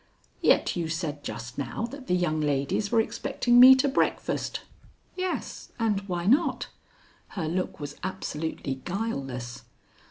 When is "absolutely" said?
8.01-8.81